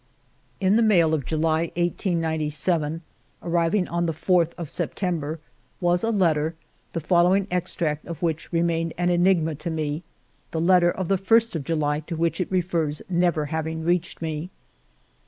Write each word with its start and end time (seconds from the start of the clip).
In 0.59 0.77
the 0.77 0.81
mail 0.81 1.13
of 1.13 1.25
July, 1.25 1.65
1897, 1.77 3.03
arriving 3.43 3.87
on 3.87 4.07
the 4.07 4.13
4th 4.13 4.53
of 4.57 4.67
September, 4.67 5.37
was 5.79 6.03
a 6.03 6.09
letter, 6.09 6.55
the 6.93 6.99
following 6.99 7.45
extract 7.51 8.07
of 8.07 8.19
which 8.19 8.51
remained 8.51 8.95
an 8.97 9.11
enigma 9.11 9.53
to 9.53 9.69
me, 9.69 10.01
the 10.49 10.59
letter 10.59 10.89
of 10.89 11.07
the 11.07 11.19
1st 11.19 11.55
of 11.55 11.63
July 11.63 11.99
to 11.99 12.15
which 12.15 12.41
it 12.41 12.51
refers 12.51 13.03
never 13.09 13.45
having 13.53 13.83
reached 13.83 14.23
me. 14.23 14.49